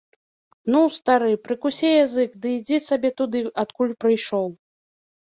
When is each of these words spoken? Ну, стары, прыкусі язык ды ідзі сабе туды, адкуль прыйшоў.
Ну, 0.75 0.79
стары, 0.95 1.29
прыкусі 1.45 1.93
язык 2.05 2.31
ды 2.41 2.57
ідзі 2.57 2.83
сабе 2.89 3.15
туды, 3.23 3.47
адкуль 3.67 3.97
прыйшоў. 4.05 4.47